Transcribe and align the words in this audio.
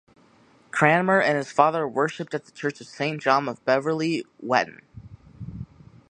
Cranmer 0.71 1.21
and 1.21 1.37
his 1.37 1.51
father 1.51 1.87
worshiped 1.87 2.33
at 2.33 2.45
the 2.45 2.51
Church 2.51 2.81
of 2.81 2.87
Saint 2.87 3.21
John 3.21 3.47
of 3.47 3.63
Beverley, 3.65 4.25
Whatton. 4.39 4.81